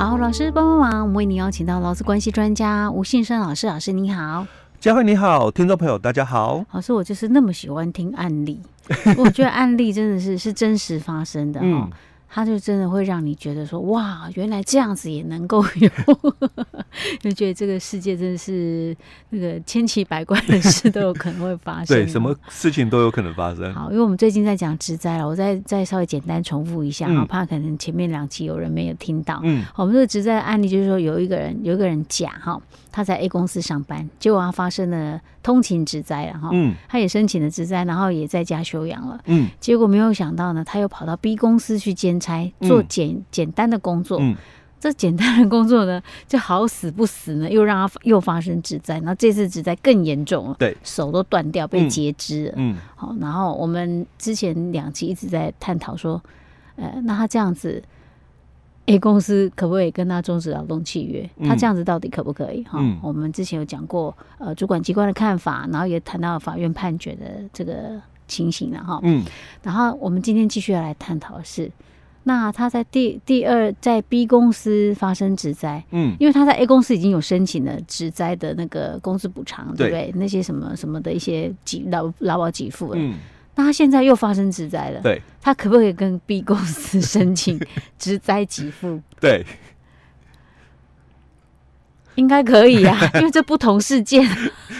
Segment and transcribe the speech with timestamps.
[0.00, 3.66] 好，老师帮帮忙，我们为您邀请到劳资关系专家吴信生老师。
[3.66, 4.46] 老师你好，
[4.80, 6.64] 佳慧你好，听众朋友大家好。
[6.72, 8.62] 老师，我就是那么喜欢听案例，
[9.18, 11.62] 我觉得案例真的是是真实发生的哦。
[11.62, 11.90] 嗯
[12.32, 15.90] 他就真的会让你觉得说哇，原来这样子也能够 有，
[17.18, 18.96] 就觉得这个世界真的是
[19.30, 21.86] 那个千奇百怪的事都有可能会发生。
[21.86, 23.74] 对，什么事情都有可能发生。
[23.74, 29.40] 好，因为我们最近在讲职灾了，我再再稍微简单重复一下，我、嗯，怕可能前面两期有人没有听到。
[29.42, 42.19] 嗯，好，我们这个职灾的案例就是说，有一个人有一个人甲哈，他在 A 公司上班，结果他发生了通勤职灾了哈，嗯，他也申请了职灾，然后也在家休养了，嗯，结果没有想到呢，他又跑到 B 公司去兼。
[42.20, 44.36] 差做简、嗯、简单的工作，嗯、
[44.78, 56.22] 这简单的工作呢，就好死不死呢，又让他又发生职灾，然后这次职灾更严重了，对，手都断掉，被截肢了，嗯，好，然后我们之前两期一直在探讨说，
[56.76, 57.82] 呃，那他这样子
[58.86, 61.28] ，A 公司可不可以跟他终止劳动契约？
[61.46, 62.64] 他这样子到底可不可以？
[62.64, 69.22] 哈、嗯，我们之前有讲过，呃，主管机关的看法，然后也谈到法院判决的这个情形了，哈，嗯，
[69.62, 71.70] 然后我们今天继续要来探讨的是。
[72.24, 80.12] 那他在第第二在 B 公司发生职灾，嗯，因为他在 A 公司已经有申请了职灾的那个工资补偿，对不对？
[80.16, 83.14] 那些什么什么的一些给劳劳保给付，嗯，
[83.54, 87.58] 那他现在又发生职灾了，对，他可不可以跟 B 公司申请
[87.98, 89.00] 职灾给付？
[89.18, 89.44] 对，
[92.16, 94.22] 应该可以啊，因为这不同事件，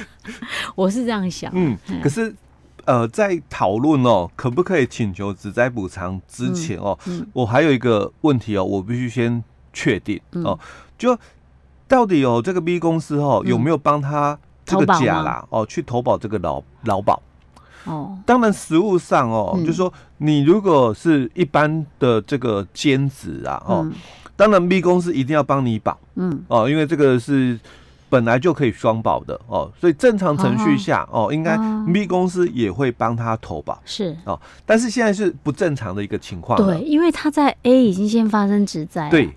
[0.76, 2.34] 我是这样想，嗯，可是。
[2.84, 9.42] 呃，在讨论哦，可不可以请求职灾补偿之前哦，嗯嗯、我还有一个问题哦，我必须先
[9.72, 10.58] 确定哦，嗯、
[10.98, 11.18] 就
[11.86, 15.44] 到底哦，这个 B 公司哦，有没有帮他这个假啦？
[15.50, 17.22] 哦去投保这个劳劳保？
[17.84, 23.92] 哦，当然实物上哦，嗯、就是说你如果是一般的这个兼职啊哦，嗯、
[24.36, 26.44] 当然 B 公司一定要帮你保，嗯。
[26.48, 27.58] 哦，因为这个是。
[28.10, 31.56] 本来就可以双保的哦，所以正常程序下哦，哦，应该
[31.92, 33.80] B 公司也会帮他投保。
[33.86, 34.14] 是。
[34.24, 36.58] 哦，但是现在是不正常的一个情况。
[36.58, 39.08] 对，因为他在 A 已经先发生职灾。
[39.08, 39.30] 对，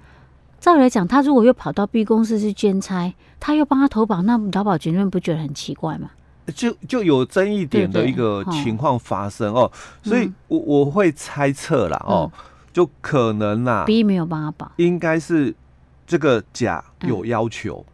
[0.60, 6.10] 照理来讲，他如果又跑到 B 公司去兼差，他又帮他投保，那劳保局那边不觉得很奇怪吗？
[6.56, 9.72] 就就有争议点的一个情况发生哦，
[10.04, 12.30] 所以我我会猜测啦哦，
[12.74, 15.56] 就可能啦 B 没有帮他保，应该是
[16.06, 17.86] 这个甲有要求。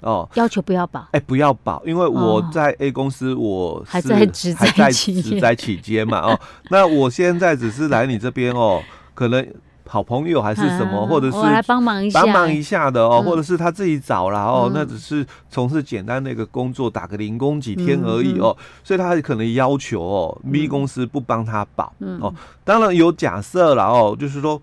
[0.00, 8.80] 哦，要求不要保，哎，不要保，因为我在 A 公司，我还在职在期职灾期间嘛，哦， 那我现在只是来你这边哦，
[9.14, 9.44] 可能
[9.88, 22.32] 好朋友还是什么，或者是帮忙一下，帮忙一下的哦，或者是他自己找了哦，那只是从事简单的一个工作，打个零工几天而已哦，所以他可能要求哦，B 公司不帮他保哦，
[22.64, 24.60] 当然有假设了哦，就是说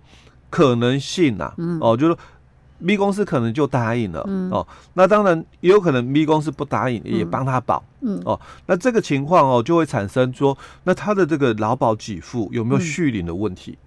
[0.48, 2.16] 可能性呐，哦，就是。
[2.84, 13.78] B 公司可能就答应了，嗯、哦，那当然也有可能 B 公司不答应，也帮他保，嗯，哦，那这个情况哦就会产生说，那他的这个劳保给付有没有续领的问题？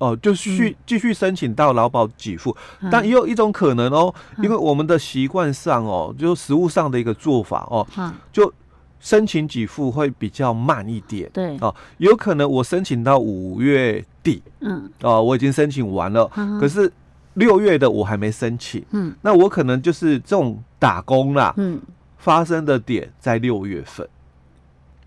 [0.00, 8.52] 嗯、哦，就续继续申请到劳保给付，嗯、但也有一种可能哦，因为我们的习惯上哦，就实务上的一个做法哦，嗯、就。
[9.04, 11.58] 申请给付会比较慢一点，对。
[11.58, 16.92] 哦，有可能我申请到五月底，嗯，哦，我已经申请完了，嗯、可是
[17.34, 21.80] 六月的我还没申请，嗯，那我可能就是这种打工啦，嗯，
[22.18, 24.08] 发生的点在六月份，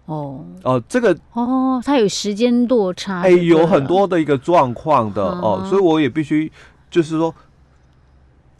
[0.06, 0.44] 哦。
[0.64, 6.52] 哦，这个哦，它有时间落差，哎，有很多的一个状况的、嗯、哦，所以我也必须
[6.90, 7.34] 就是说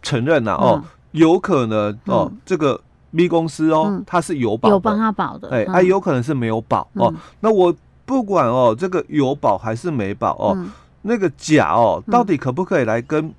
[0.02, 2.80] 承认呐，哦，嗯、有可能哦，嗯、这个。
[3.16, 7.14] B 公司哦，他是有保，有帮他保的，哎，还有可能是没有保哦。
[7.40, 7.74] 那我
[8.06, 10.58] 不管哦，这个有保还是没保哦，
[11.02, 13.34] 那个甲哦，到底可不可以来跟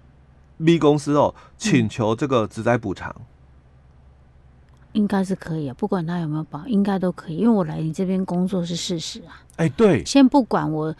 [0.64, 3.14] B 公司哦请求这个职灾补偿？
[4.92, 9.44] 应该是可以啊，不管他有没有保，应该都可以，因为我来你这边工作是事实啊。
[9.56, 10.94] 哎，对，先不管我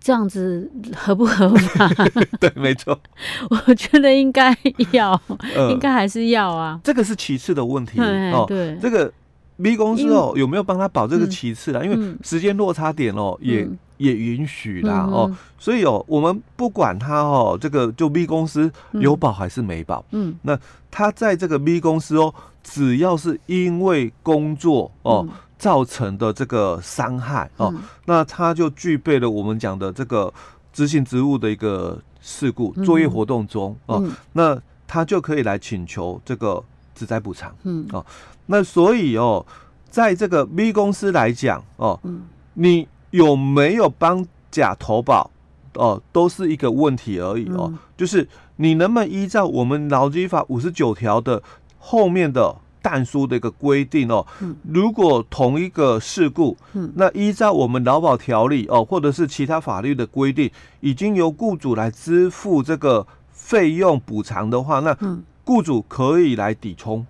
[0.00, 1.86] 这样子合不合法，
[2.40, 2.98] 对，没错，
[3.68, 4.56] 我觉得应该
[4.92, 5.12] 要，
[5.54, 6.80] 呃、应该还是要啊。
[6.82, 8.46] 这个是其次的问题对哦。
[8.48, 9.12] 对，这个
[9.62, 11.80] B 公司哦有没有帮他保这个其次啦？
[11.82, 13.62] 嗯、因为时间落差点哦也。
[13.62, 13.78] 嗯。
[14.00, 20.58] 也允许啦哦，嗯、所以哦，我们不管他哦，这个就 B 公司有保还是没保，嗯，那
[20.90, 30.32] 他在这个 B 公司哦，只要是因为工作哦、嗯、造成的这个伤害哦，嗯、那他就具备了我们讲的这个
[30.72, 36.64] 执行职务的一个事故，作业活动中哦，嗯、那他就可以来请求这个
[37.00, 38.04] 职灾补偿，嗯哦，
[38.46, 39.44] 那所以哦，
[39.88, 42.22] 在这个 B 公司来讲哦，嗯，
[42.54, 42.86] 你。
[43.10, 45.28] 有没有帮甲投保
[45.74, 47.66] 哦，都是一个问题而已哦。
[47.66, 51.42] 嗯、就是你能不能依照我们劳基法五十九条的
[51.76, 54.24] 后面的但书的一个规定哦？
[54.40, 60.48] 嗯、如果同一个事故，嗯、那依照我们劳保条例哦，或者是其他法律的规定，
[60.78, 64.96] 已经由雇主来支付这个费用补偿的话，那
[65.44, 67.06] 雇主可以来抵充。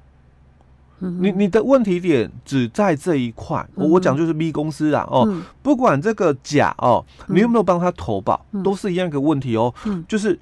[1.03, 5.27] 你你的问题点只在这一块，我我讲就是 B 公司啊哦，
[5.63, 9.73] 不管这个甲哦，你有没有帮他投保，都是一样一个问题哦，
[10.07, 10.39] 就是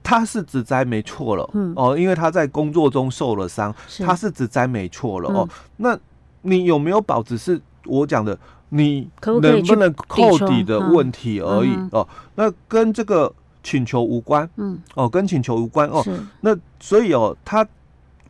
[0.00, 5.98] 他是指灾没错了哦，因为他在工作中受了伤，他是指灾没错了哦，那
[6.42, 8.38] 你有没有保，只是我讲的
[8.68, 9.08] 你
[9.42, 12.06] 能不能扣底的问题而已哦，
[12.36, 13.32] 那跟这个
[13.62, 14.78] 请求无关，嗯。
[14.94, 15.88] 哦，跟请求无关。
[15.88, 16.04] 哦，
[16.40, 17.66] 那所以哦，他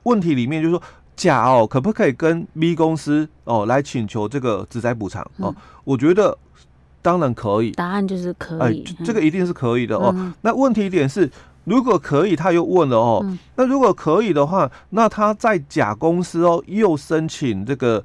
[0.04, 0.82] 问题里面就是说。
[1.16, 5.22] 甲哦，可不可以跟 B 公司哦来请求这个职灾补偿？
[5.36, 5.54] 哦？
[5.84, 6.34] 我觉得
[7.02, 10.14] 当然可以，答案就是可以，这个一定是可以的哦。
[10.40, 11.30] 那问题点是，
[11.64, 18.02] 如果可以，他又问了哦，那如果可以的话，那他在甲公司哦又申请这个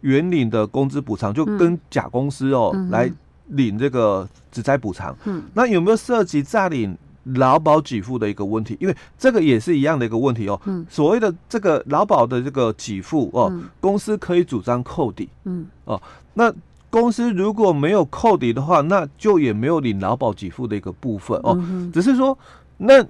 [0.00, 3.12] 原领的工资补偿，就跟甲公司哦来
[3.48, 5.16] 领这个职灾补偿。
[5.54, 6.96] 那有没有涉及诈领？
[7.38, 10.60] 劳保给付的一个问题，因为这个也是一样的一个问题哦。
[10.66, 10.84] 嗯。
[10.90, 15.26] 所谓的这个劳保的这个给付哦，嗯、公司可以主张扣抵。
[15.44, 15.66] 嗯。
[15.86, 15.98] 哦，
[16.34, 16.52] 那
[16.90, 21.56] 公司如果没有扣抵的话，那就也没有领劳保给付的一个部分哦。
[21.58, 22.36] 嗯、只是说，
[22.76, 23.02] 那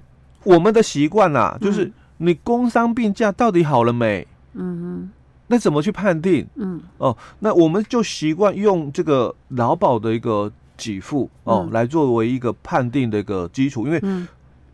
[0.45, 4.25] 我们的习惯呐，就是你工伤病假到底好了没？
[4.53, 5.09] 嗯哼。
[5.47, 6.45] 那怎么去判定？
[6.55, 6.81] 嗯。
[6.97, 10.51] 哦，那我们就习惯用这个劳保的一个。
[10.77, 14.01] 给付哦，来作为一个判定的一个基础，因为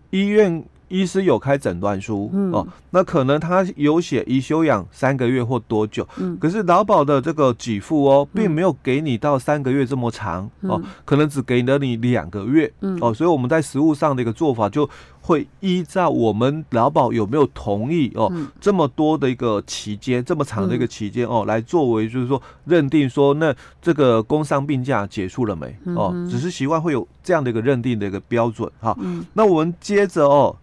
[0.10, 14.90] 医院医师有开诊断书嗯哦，那可能他有写已休养三个月或多久，嗯可是劳保的这个给付哦，并没有给你到三个月这么长哦，可能只给了你两个月哦，所以我们在实务上的一个做法就。
[15.24, 26.10] 会依照我们劳保有没有同意哦，嗯、这么多的一个期间，这么长的一个期间哦，来作为就是说认定说，那这个工伤病假结束了没哦？
[26.12, 28.98] 嗯、只是习惯会有这样的一个认定的一个标准哈。
[29.00, 30.56] 嗯、那我们接着哦，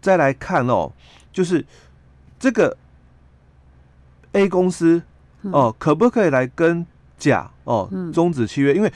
[0.00, 0.90] 再来看哦，
[1.32, 1.64] 就是
[2.38, 2.76] 这个
[4.32, 5.02] A 公司
[5.42, 6.86] 哦，可不可以来跟
[7.18, 8.72] 甲哦终止契约？
[8.72, 8.92] 因为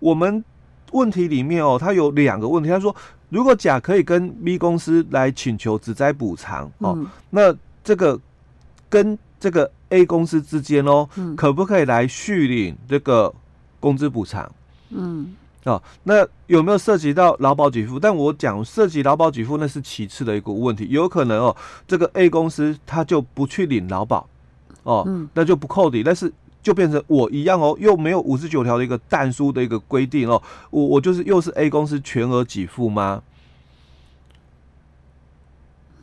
[0.00, 0.44] 我们
[0.92, 2.94] 问题里面哦，它有两个问题，他说。
[3.30, 8.20] 如果甲可以跟 B 公司来请求职灾补偿哦，嗯、那这个
[8.88, 13.32] 跟这个 A 公司之间哦，嗯、可不可以来续领这个
[13.78, 14.50] 工资补偿？
[14.90, 15.34] 嗯，
[15.64, 17.98] 哦，那有没有涉及到劳保给付？
[17.98, 21.56] 但我讲涉及劳保给付那是其次的一个问题，有可能哦，
[21.88, 24.28] 这个 A 公司他就不去领劳保
[24.82, 26.32] 哦，嗯、那就不扣抵，但是。
[26.62, 33.22] 就变成我一样哦，又没有五十九条的一个但书的一个规定哦，我我就是又是 A 公司全额给付吗？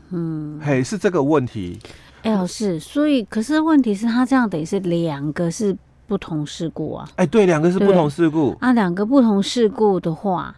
[0.10, 1.80] 嗯，嘿，是这个问题。
[2.24, 7.08] 哎，老师，所以可是问题是他这样等于是两个是不同事故啊？
[7.18, 10.56] 哎，对，两个是不同事故啊，两个不同事故的话，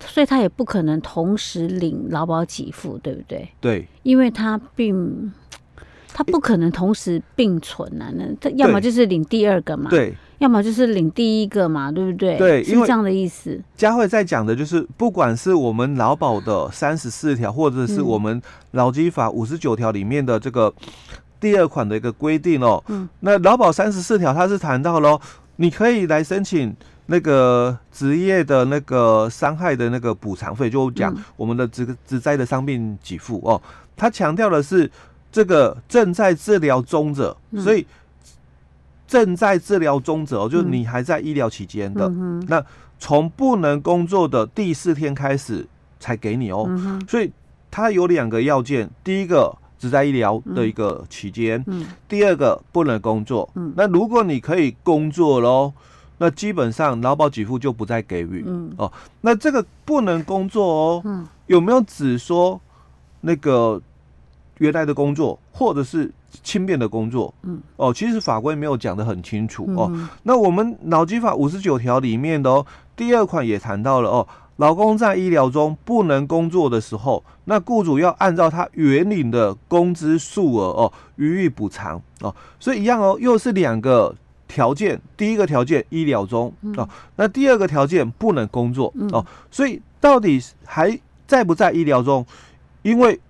[0.00, 3.48] 所以他也不可能同时领劳保给付，对不对？
[3.60, 5.32] 对，因为他并。
[6.12, 8.10] 他不可能同时并存啊！
[8.14, 12.36] 那他要么就是领第二个嘛，对，要么就是领第一个嘛，对不对？
[12.38, 13.60] 对，是这样的意思。
[13.76, 20.72] 佳慧在讲的就是，不管是我们劳保的三十四条，或者是我们劳基法五十九条里面的这个
[21.38, 22.82] 第二款的一个规定哦。
[22.88, 23.06] 嗯。
[23.20, 25.20] 那劳保三十四条，它是谈到喽，
[25.56, 26.74] 你可以来申请
[27.06, 33.60] 那个职业的那个伤害的那个补偿费，就讲我们的职职灾的伤病给付哦。
[33.94, 34.90] 他强调的是。
[35.30, 37.86] 这个正在治疗中者，嗯、所以
[39.06, 42.64] 正在治疗中者，嗯、就是你还在医疗期间的，嗯、那
[42.98, 45.66] 从不能工作的第四天开始
[46.00, 46.66] 才给你哦。
[46.68, 47.30] 嗯、所以
[47.70, 51.62] 它有两个要件：第一个，只在医疗的一个期间。
[51.66, 53.48] 嗯，第二个不能工作。
[53.54, 55.72] 嗯，那如果你可以工作喽，
[56.18, 58.42] 那基本上劳保给付就不再给予。
[58.46, 62.60] 嗯，哦，那这个不能工作哦，嗯，有没有只说
[63.20, 63.80] 那个
[64.58, 66.10] 原来的工作，或者是
[66.42, 67.32] 轻便的工作？
[67.42, 69.90] 嗯，哦，其实法规没有讲得很清楚哦。
[70.22, 74.26] 那我们劳基法五十九条里面的哦，第二款也谈到了哦。
[74.56, 84.12] 劳工在医疗中不能工作的时候，那雇主要按照他原领的工资数额哦予以补偿哦，所以一样哦，又是两个
[84.48, 90.98] 条件，第一个条件医疗中哦，那第二个条件不能工作哦，所以到底还
[91.28, 92.26] 在不在医疗中？
[92.82, 93.20] 因为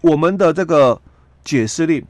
[0.00, 1.00] 我们的这个
[1.44, 2.04] 解释令。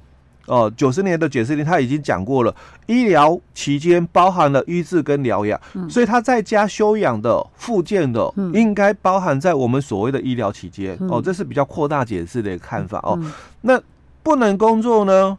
[0.47, 2.53] 哦，九十年的解释令他已经讲过了，
[2.87, 10.97] 医疗期间包含了医治跟疗养，嗯、所以他在家休养的复健的，嗯、应该包含在我们所谓的医疗期间。
[11.01, 13.17] 嗯、哦，这是比较扩大解释的一个看法哦。
[13.23, 13.81] 嗯、那
[14.25, 15.39] 不能工作呢？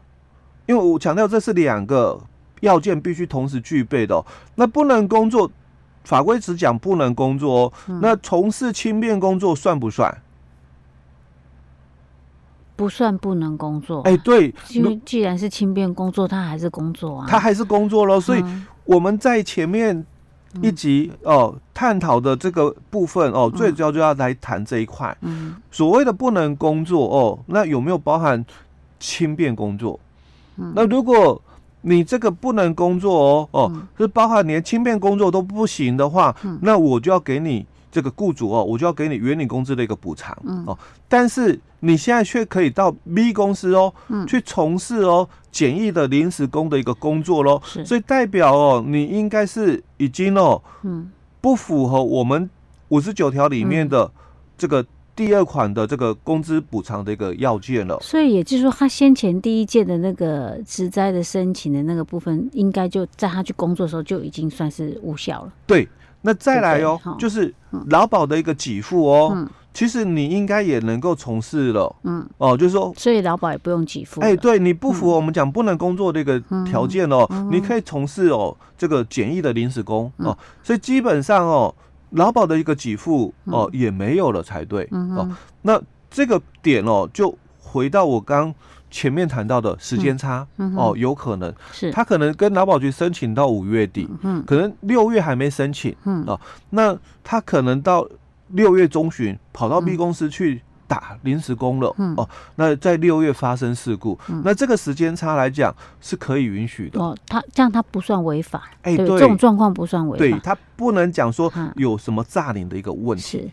[0.64, 2.18] 因为我强调这是两个
[2.60, 4.24] 要件必须同时具备的，哦。
[4.54, 5.50] 那不能工作，
[6.04, 7.72] 法规只讲不能工作哦。
[7.88, 10.16] 嗯、那从事轻便工作算不算？
[12.82, 18.20] 不算不能工作，哎，对，因为既然是轻便工作，他还是工作啊，他还是工作咯。
[18.20, 18.42] 所以
[18.84, 20.04] 我们在前面
[20.60, 25.16] 一集哦探讨的这个部分哦，最主要就要来谈这一块。
[25.20, 28.44] 嗯，所谓的不能工作哦，那有没有包含
[28.98, 30.00] 轻便工作？
[30.74, 31.40] 那如果
[31.82, 37.64] 你这个不能工作哦哦，是包含连轻便工作都不行的话，那我就要给你。
[37.92, 52.48] 这个雇主哦，我就要给你原领工资的一个补偿、嗯、哦，但是你现在却可以到 B 公司哦，嗯、去从事哦简易的临时工的一个工作喽，是所以代表哦，你应该是已经哦，嗯，不符合我们
[52.88, 54.10] 五十九条里面的
[54.56, 54.82] 这个
[55.14, 57.98] 第二款的这个工资补偿的一个要件了。
[58.00, 65.52] 所以也就是说，他先前第一届的那个职灾的申请的那个部分，应该就在他去工作的时候就已经算是无效了。
[65.66, 65.86] 对。
[66.22, 67.52] 那再来哦，就是
[67.88, 74.20] 劳保的一个给付哦，其实你应该也能够从事了，嗯，哦，就是说，所以劳保也不用给付。
[74.20, 81.74] 哎，对，你不符合我们讲不能工作的一个条件哦，你可以从事哦这个简易的临时工哦，所以基本上哦，
[82.10, 84.88] 劳保的一个给付哦也没有了才对。
[84.90, 85.28] 哦。
[85.62, 88.54] 那这个点哦，就回到我刚。
[88.92, 91.52] 前面谈到的时间差、嗯嗯、哦，有可能。
[91.72, 91.90] 是。
[91.90, 96.22] 他可能跟劳保局申请到五月底，嗯，可能六月还没申请，嗯。
[96.26, 96.38] 哦，
[96.70, 98.06] 那他可能到
[98.48, 102.14] 六月中旬跑到 B 公司去打临时工了，嗯。
[102.16, 107.00] 哦，那在六月发生事故，嗯、那这个时间差来讲是可以允许的。
[107.00, 113.50] 哦，他这样他不算违法，哎，对，这种状况不算违法，对他不能讲说有什么诈领的一个问题。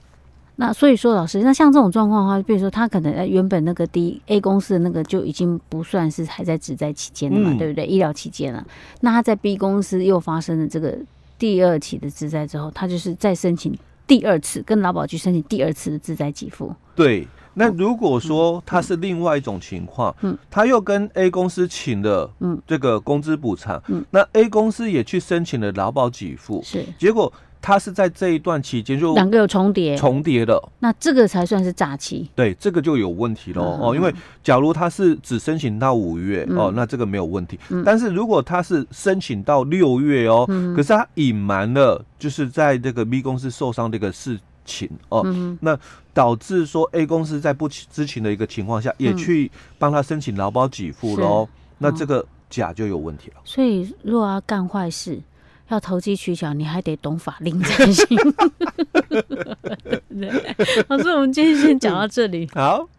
[0.60, 7.86] 是那所以说，老师，那像这种状况的话，比如说他可能原本那个 D A 公司的那个就已经不算是还在职灾期间了嘛，嗯、对不对？
[7.86, 8.62] 医疗期间了。
[9.00, 10.98] 那他在 B 公司又发生了这个
[11.38, 13.74] 第二起的职灾之后，他就是再申请
[14.06, 16.76] 第二次跟劳保局申请第二次的职灾给付。
[16.94, 27.32] 对，那如果说他是另外一种情况，嗯，他又跟 A 公司请了嗯这个工资补偿，嗯，那 A 公司也去申请了劳保给付，是结果。
[27.62, 32.30] 他是在这一段期间就两个有重叠，重叠的，那这个才算是诈欺。
[32.34, 37.60] 对，这个就有问题喽哦，因为假如他是只申请到五月哦，那这个没有问题。
[37.84, 45.26] 但是如果他是申请到六月哦，可是他隐瞒了，就是在这个 B 公司受伤的一个事情哦，
[45.60, 45.78] 那
[46.14, 51.48] 导致说 A 公司在不知情的一个情况下，也去帮他申请劳保给付喽，
[51.78, 53.36] 那这个假就有问题了。
[53.44, 55.20] 所以，如果要干坏事。
[55.70, 58.06] 要投机取巧，你还得懂法令才行。
[60.90, 62.50] 老师，我们今天先讲到这里。
[62.54, 62.90] 好。